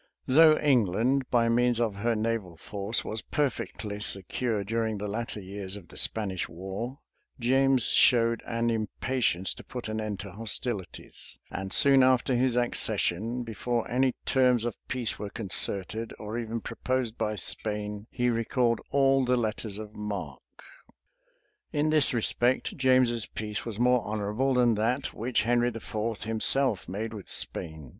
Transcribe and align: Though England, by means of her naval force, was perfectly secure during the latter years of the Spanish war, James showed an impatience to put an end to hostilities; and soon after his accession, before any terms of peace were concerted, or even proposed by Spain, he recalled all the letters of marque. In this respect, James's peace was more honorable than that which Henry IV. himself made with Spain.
Though 0.25 0.57
England, 0.57 1.29
by 1.29 1.47
means 1.47 1.79
of 1.79 1.97
her 1.97 2.15
naval 2.15 2.57
force, 2.57 3.05
was 3.05 3.21
perfectly 3.21 3.99
secure 3.99 4.63
during 4.63 4.97
the 4.97 5.07
latter 5.07 5.39
years 5.39 5.75
of 5.75 5.89
the 5.89 5.95
Spanish 5.95 6.49
war, 6.49 6.97
James 7.39 7.87
showed 7.89 8.41
an 8.47 8.71
impatience 8.71 9.53
to 9.53 9.63
put 9.63 9.87
an 9.87 10.01
end 10.01 10.19
to 10.21 10.31
hostilities; 10.31 11.37
and 11.51 11.71
soon 11.71 12.01
after 12.01 12.33
his 12.35 12.55
accession, 12.55 13.43
before 13.43 13.87
any 13.91 14.15
terms 14.25 14.65
of 14.65 14.73
peace 14.87 15.19
were 15.19 15.29
concerted, 15.29 16.15
or 16.17 16.35
even 16.39 16.61
proposed 16.61 17.15
by 17.15 17.35
Spain, 17.35 18.07
he 18.09 18.31
recalled 18.31 18.81
all 18.89 19.23
the 19.23 19.37
letters 19.37 19.77
of 19.77 19.95
marque. 19.95 20.63
In 21.71 21.91
this 21.91 22.11
respect, 22.11 22.75
James's 22.75 23.27
peace 23.27 23.67
was 23.67 23.77
more 23.79 24.01
honorable 24.03 24.55
than 24.55 24.73
that 24.73 25.13
which 25.13 25.43
Henry 25.43 25.67
IV. 25.69 26.23
himself 26.23 26.89
made 26.89 27.13
with 27.13 27.29
Spain. 27.29 27.89